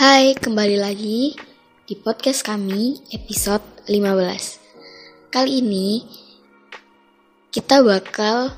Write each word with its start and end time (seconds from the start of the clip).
Hai, 0.00 0.32
kembali 0.32 0.80
lagi 0.80 1.36
di 1.84 1.92
podcast 1.92 2.40
kami 2.40 3.12
episode 3.12 3.60
15. 3.84 5.28
Kali 5.28 5.60
ini 5.60 6.00
kita 7.52 7.84
bakal 7.84 8.48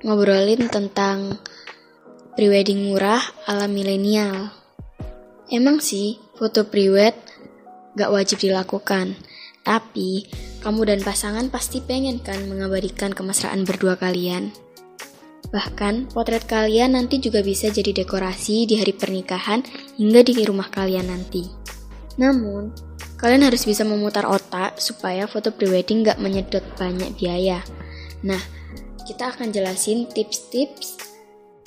ngobrolin 0.00 0.72
tentang 0.72 1.36
prewedding 2.32 2.88
murah 2.88 3.20
ala 3.44 3.68
milenial. 3.68 4.48
Emang 5.52 5.84
sih, 5.84 6.16
foto 6.32 6.64
prewed 6.64 7.12
gak 7.92 8.08
wajib 8.08 8.40
dilakukan, 8.40 9.20
tapi 9.68 10.32
kamu 10.64 10.96
dan 10.96 11.04
pasangan 11.04 11.52
pasti 11.52 11.84
pengen 11.84 12.24
kan 12.24 12.40
mengabadikan 12.48 13.12
kemesraan 13.12 13.68
berdua 13.68 14.00
kalian. 14.00 14.48
Bahkan, 15.56 16.12
potret 16.12 16.44
kalian 16.44 17.00
nanti 17.00 17.16
juga 17.16 17.40
bisa 17.40 17.72
jadi 17.72 18.04
dekorasi 18.04 18.68
di 18.68 18.76
hari 18.76 18.92
pernikahan 18.92 19.64
hingga 19.96 20.20
di 20.20 20.44
rumah 20.44 20.68
kalian 20.68 21.08
nanti. 21.08 21.48
Namun, 22.20 22.76
kalian 23.16 23.48
harus 23.48 23.64
bisa 23.64 23.80
memutar 23.80 24.28
otak 24.28 24.76
supaya 24.76 25.24
foto 25.24 25.48
prewedding 25.48 26.04
gak 26.04 26.20
menyedot 26.20 26.60
banyak 26.76 27.08
biaya. 27.16 27.64
Nah, 28.20 28.40
kita 29.08 29.32
akan 29.32 29.48
jelasin 29.48 30.04
tips-tips 30.12 31.00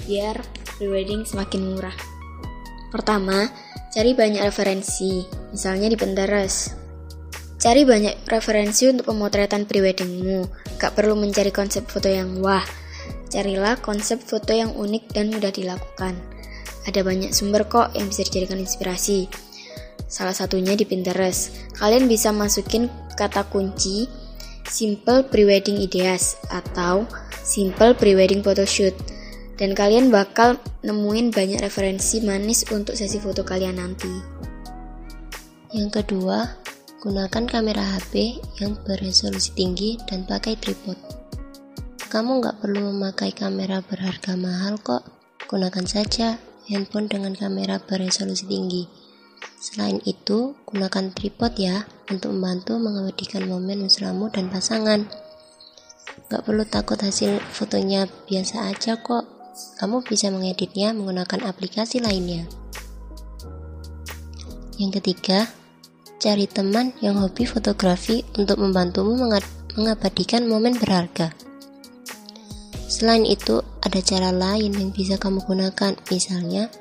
biar 0.05 0.37
prewedding 0.77 1.25
semakin 1.25 1.73
murah. 1.73 1.97
Pertama, 2.93 3.49
cari 3.89 4.13
banyak 4.13 4.45
referensi, 4.45 5.25
misalnya 5.49 5.89
di 5.89 5.97
Pinterest. 5.97 6.77
Cari 7.57 7.89
banyak 7.89 8.29
referensi 8.29 8.85
untuk 8.85 9.09
pemotretan 9.09 9.65
preweddingmu. 9.65 10.45
Gak 10.77 10.93
perlu 10.93 11.17
mencari 11.17 11.49
konsep 11.49 11.89
foto 11.89 12.05
yang 12.05 12.37
wah. 12.37 12.63
Carilah 13.29 13.77
konsep 13.79 14.17
foto 14.21 14.51
yang 14.51 14.73
unik 14.73 15.13
dan 15.13 15.29
mudah 15.29 15.53
dilakukan. 15.53 16.17
Ada 16.89 17.05
banyak 17.05 17.31
sumber 17.31 17.69
kok 17.69 17.93
yang 17.93 18.09
bisa 18.09 18.25
dijadikan 18.25 18.57
inspirasi. 18.57 19.29
Salah 20.09 20.33
satunya 20.33 20.73
di 20.73 20.83
Pinterest. 20.89 21.53
Kalian 21.77 22.09
bisa 22.09 22.33
masukin 22.33 22.89
kata 23.13 23.45
kunci 23.47 24.09
simple 24.65 25.25
prewedding 25.29 25.77
ideas 25.77 26.41
atau 26.49 27.05
simple 27.45 27.93
prewedding 27.93 28.41
photoshoot. 28.41 28.97
Dan 29.59 29.75
kalian 29.75 30.09
bakal 30.09 30.57
nemuin 30.81 31.35
banyak 31.35 31.59
referensi 31.61 32.23
manis 32.23 32.65
untuk 32.73 32.97
sesi 32.97 33.19
foto 33.21 33.45
kalian 33.45 33.77
nanti. 33.77 34.13
Yang 35.69 36.01
kedua, 36.01 36.47
Gunakan 36.99 37.47
kamera 37.47 37.79
HP 37.95 38.43
yang 38.59 38.75
beresolusi 38.83 39.55
tinggi 39.55 39.95
dan 40.03 40.27
pakai 40.27 40.59
tripod. 40.59 41.18
Kamu 42.09 42.41
nggak 42.41 42.65
perlu 42.65 42.89
memakai 42.89 43.29
kamera 43.31 43.85
berharga 43.85 44.33
mahal 44.33 44.81
kok. 44.81 45.05
Gunakan 45.45 45.85
saja 45.85 46.41
handphone 46.65 47.05
dengan 47.05 47.37
kamera 47.37 47.77
beresolusi 47.77 48.49
tinggi. 48.49 48.83
Selain 49.61 50.01
itu, 50.03 50.57
gunakan 50.65 51.13
tripod 51.13 51.53
ya 51.55 51.85
untuk 52.09 52.33
membantu 52.33 52.81
mengabadikan 52.81 53.45
momen 53.45 53.85
mesramu 53.85 54.33
dan 54.33 54.49
pasangan. 54.49 55.05
Gak 56.27 56.43
perlu 56.43 56.65
takut 56.65 56.97
hasil 56.97 57.37
fotonya 57.53 58.09
biasa 58.25 58.73
aja 58.73 58.97
kok. 58.99 59.29
Kamu 59.77 60.01
bisa 60.01 60.33
mengeditnya 60.33 60.91
menggunakan 60.97 61.45
aplikasi 61.45 62.01
lainnya. 62.01 62.49
Yang 64.81 65.03
ketiga, 65.03 65.51
Cari 66.19 66.51
teman 66.51 66.91
yang 66.99 67.15
hobi 67.23 67.47
fotografi 67.47 68.27
untuk 68.35 68.59
membantumu 68.59 69.15
mengabadikan 69.79 70.51
momen 70.51 70.75
berharga. 70.75 71.31
Selain 72.89 73.21
itu, 73.21 73.61
ada 73.85 74.01
cara 74.01 74.33
lain 74.33 74.73
yang 74.73 74.89
bisa 74.89 75.21
kamu 75.21 75.45
gunakan, 75.45 75.93
misalnya 76.09 76.73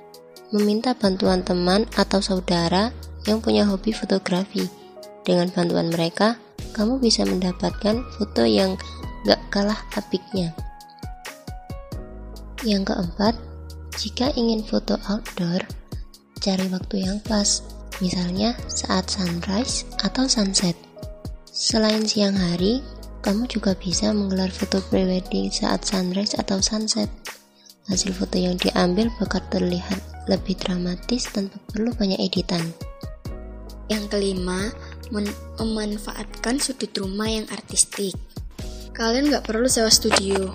meminta 0.57 0.97
bantuan 0.97 1.45
teman 1.45 1.85
atau 2.01 2.25
saudara 2.25 2.89
yang 3.29 3.45
punya 3.45 3.69
hobi 3.69 3.93
fotografi. 3.93 4.65
Dengan 5.21 5.53
bantuan 5.53 5.93
mereka, 5.93 6.41
kamu 6.73 6.97
bisa 6.97 7.29
mendapatkan 7.29 8.01
foto 8.17 8.49
yang 8.49 8.81
gak 9.29 9.37
kalah 9.53 9.77
apiknya. 9.93 10.57
Yang 12.65 12.89
keempat, 12.89 13.37
jika 14.01 14.33
ingin 14.33 14.65
foto 14.65 14.97
outdoor, 15.13 15.61
cari 16.41 16.65
waktu 16.73 17.05
yang 17.05 17.21
pas 17.29 17.61
misalnya 18.01 18.57
saat 18.73 19.13
sunrise 19.13 19.85
atau 20.01 20.25
sunset. 20.25 20.75
Selain 21.45 22.07
siang 22.09 22.39
hari, 22.39 22.81
kamu 23.23 23.51
juga 23.51 23.75
bisa 23.75 24.15
menggelar 24.15 24.51
foto 24.51 24.79
prewedding 24.89 25.51
saat 25.51 25.83
sunrise 25.83 26.39
atau 26.39 26.63
sunset. 26.63 27.11
Hasil 27.89 28.13
foto 28.13 28.37
yang 28.37 28.61
diambil 28.61 29.09
bakal 29.17 29.41
terlihat 29.49 29.99
lebih 30.29 30.55
dramatis 30.61 31.25
tanpa 31.33 31.57
perlu 31.73 31.91
banyak 31.97 32.21
editan. 32.21 32.61
Yang 33.89 34.13
kelima, 34.13 34.69
memanfaatkan 35.57 36.61
sudut 36.61 36.93
rumah 37.01 37.33
yang 37.33 37.49
artistik. 37.49 38.13
Kalian 38.93 39.33
nggak 39.33 39.49
perlu 39.49 39.65
sewa 39.65 39.89
studio. 39.89 40.53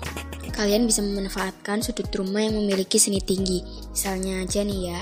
Kalian 0.54 0.86
bisa 0.86 1.02
memanfaatkan 1.02 1.82
sudut 1.82 2.06
rumah 2.14 2.46
yang 2.46 2.54
memiliki 2.54 3.02
seni 3.02 3.18
tinggi. 3.18 3.66
Misalnya 3.90 4.46
aja 4.46 4.62
nih 4.62 4.94
ya, 4.94 5.00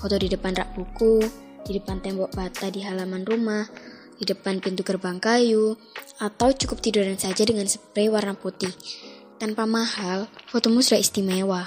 foto 0.00 0.16
di 0.16 0.32
depan 0.32 0.56
rak 0.56 0.72
buku, 0.72 1.20
di 1.68 1.76
depan 1.76 2.00
tembok 2.00 2.32
bata 2.32 2.72
di 2.72 2.80
halaman 2.80 3.28
rumah, 3.28 3.68
di 4.16 4.24
depan 4.24 4.64
pintu 4.64 4.80
gerbang 4.80 5.20
kayu, 5.20 5.76
atau 6.18 6.54
cukup 6.54 6.78
tiduran 6.78 7.18
saja 7.18 7.42
dengan 7.42 7.66
spray 7.66 8.06
warna 8.06 8.38
putih. 8.38 8.70
Tanpa 9.38 9.66
mahal, 9.66 10.30
fotomu 10.46 10.78
sudah 10.78 11.02
istimewa. 11.02 11.66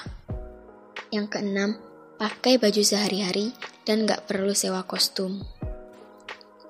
Yang 1.12 1.36
keenam, 1.36 1.70
pakai 2.16 2.58
baju 2.58 2.82
sehari-hari 2.82 3.52
dan 3.84 4.08
gak 4.08 4.26
perlu 4.28 4.56
sewa 4.56 4.84
kostum. 4.88 5.44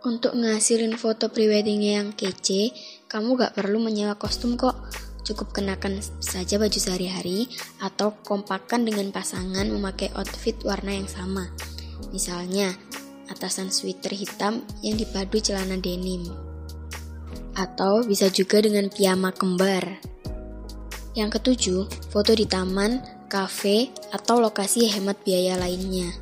Untuk 0.06 0.38
ngasilin 0.38 0.96
foto 0.96 1.30
preweddingnya 1.34 2.02
yang 2.02 2.10
kece, 2.14 2.74
kamu 3.10 3.38
gak 3.38 3.54
perlu 3.58 3.82
menyewa 3.82 4.16
kostum 4.18 4.56
kok. 4.56 4.78
Cukup 5.28 5.52
kenakan 5.52 6.00
saja 6.24 6.56
baju 6.56 6.80
sehari-hari 6.80 7.52
atau 7.84 8.16
kompakan 8.24 8.88
dengan 8.88 9.12
pasangan 9.12 9.68
memakai 9.68 10.08
outfit 10.16 10.56
warna 10.64 10.96
yang 10.96 11.10
sama. 11.12 11.52
Misalnya, 12.16 12.72
atasan 13.28 13.68
sweater 13.68 14.16
hitam 14.16 14.64
yang 14.80 14.96
dipadu 14.96 15.44
celana 15.44 15.76
denim. 15.76 16.47
Atau 17.58 18.06
bisa 18.06 18.30
juga 18.30 18.62
dengan 18.62 18.88
piyama 18.94 19.34
kembar. 19.34 19.98
Yang 21.18 21.42
ketujuh, 21.42 21.82
foto 22.14 22.38
di 22.38 22.46
taman, 22.46 23.02
kafe, 23.26 23.90
atau 24.14 24.38
lokasi 24.38 24.86
hemat 24.94 25.18
biaya 25.26 25.58
lainnya. 25.58 26.14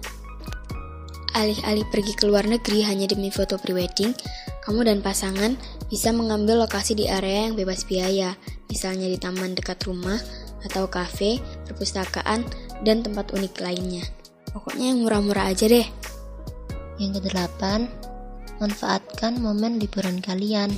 Alih-alih 1.35 1.84
pergi 1.91 2.16
ke 2.16 2.24
luar 2.24 2.47
negeri 2.47 2.88
hanya 2.88 3.12
demi 3.12 3.28
foto 3.28 3.59
prewedding, 3.59 4.16
kamu 4.63 4.88
dan 4.88 5.03
pasangan 5.03 5.59
bisa 5.91 6.16
mengambil 6.16 6.63
lokasi 6.63 6.95
di 6.95 7.12
area 7.12 7.51
yang 7.51 7.59
bebas 7.59 7.84
biaya, 7.84 8.40
misalnya 8.72 9.12
di 9.12 9.19
taman 9.19 9.51
dekat 9.51 9.84
rumah, 9.84 10.16
atau 10.63 10.88
kafe, 10.88 11.44
perpustakaan, 11.68 12.47
dan 12.88 13.03
tempat 13.03 13.35
unik 13.35 13.59
lainnya. 13.59 14.07
Pokoknya 14.56 14.95
yang 14.95 15.03
murah-murah 15.03 15.51
aja 15.51 15.68
deh. 15.68 15.84
Yang 16.95 17.19
kedelapan, 17.19 17.91
manfaatkan 18.63 19.35
momen 19.35 19.75
liburan 19.84 20.24
kalian. 20.24 20.72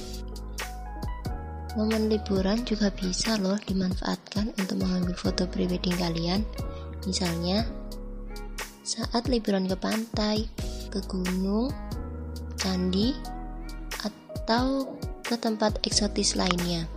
Momen 1.78 2.10
liburan 2.10 2.66
juga 2.66 2.90
bisa 2.90 3.38
loh 3.38 3.54
dimanfaatkan 3.62 4.50
untuk 4.58 4.82
mengambil 4.82 5.14
foto 5.14 5.46
prewedding 5.46 5.94
kalian. 5.94 6.42
Misalnya, 7.06 7.70
saat 8.82 9.30
liburan 9.30 9.70
ke 9.70 9.78
pantai, 9.78 10.50
ke 10.90 10.98
gunung, 11.06 11.70
candi, 12.58 13.14
atau 14.02 14.90
ke 15.22 15.38
tempat 15.38 15.78
eksotis 15.86 16.34
lainnya. 16.34 16.90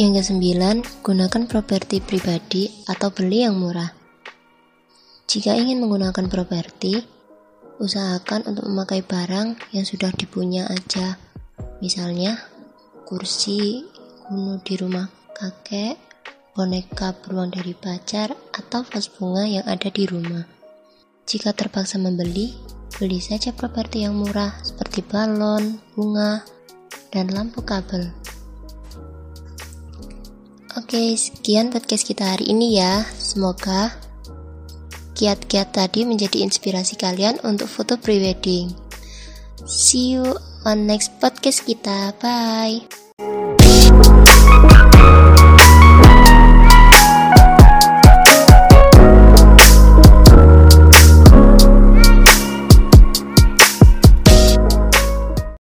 Yang 0.00 0.24
kesembilan, 0.24 1.04
gunakan 1.04 1.44
properti 1.44 2.00
pribadi 2.00 2.72
atau 2.88 3.12
beli 3.12 3.44
yang 3.44 3.60
murah. 3.60 3.92
Jika 5.28 5.52
ingin 5.52 5.84
menggunakan 5.84 6.32
properti, 6.32 7.04
usahakan 7.84 8.48
untuk 8.48 8.64
memakai 8.64 9.04
barang 9.04 9.76
yang 9.76 9.84
sudah 9.84 10.08
dipunya 10.16 10.64
aja. 10.72 11.20
Misalnya, 11.84 12.55
kursi 13.06 13.86
kuno 14.26 14.58
di 14.66 14.74
rumah 14.74 15.06
kakek, 15.30 15.94
boneka 16.50 17.14
beruang 17.22 17.54
dari 17.54 17.70
pacar, 17.70 18.34
atau 18.50 18.82
vas 18.82 19.06
bunga 19.06 19.46
yang 19.46 19.62
ada 19.62 19.86
di 19.86 20.02
rumah. 20.10 20.42
Jika 21.22 21.54
terpaksa 21.54 22.02
membeli, 22.02 22.58
beli 22.98 23.22
saja 23.22 23.54
properti 23.54 24.02
yang 24.02 24.18
murah 24.18 24.58
seperti 24.66 25.06
balon, 25.06 25.78
bunga, 25.94 26.42
dan 27.14 27.30
lampu 27.30 27.62
kabel. 27.62 28.10
Oke, 30.74 31.14
sekian 31.14 31.70
podcast 31.70 32.02
kita 32.02 32.34
hari 32.34 32.50
ini 32.50 32.82
ya. 32.82 33.06
Semoga 33.14 34.02
Kiat-kiat 35.16 35.72
tadi 35.72 36.04
menjadi 36.04 36.44
inspirasi 36.44 37.00
kalian 37.00 37.40
untuk 37.40 37.72
foto 37.72 37.96
prewedding. 37.96 38.85
See 39.64 40.12
you 40.12 40.36
on 40.68 40.84
next 40.84 41.16
podcast 41.16 41.64
kita. 41.64 42.12
Bye. 42.20 43.05